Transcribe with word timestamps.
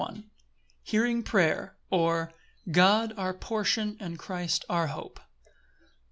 L. 0.01 0.07
M. 0.11 0.31
Hearing 0.81 1.21
prayer; 1.21 1.77
or, 1.91 2.33
God 2.71 3.13
our 3.17 3.35
portion, 3.35 3.97
and 3.99 4.17
Christ 4.17 4.65
our 4.67 4.87
hope. 4.87 5.19